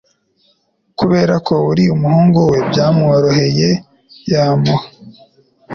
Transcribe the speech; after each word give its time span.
kubera 0.99 1.35
ko 1.47 1.55
uri 1.71 1.83
umuhungu 1.95 2.39
we 2.49 2.57
byamoroheye 2.69 3.69
yamuha 4.31 4.87